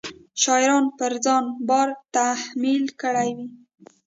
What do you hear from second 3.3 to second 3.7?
وي.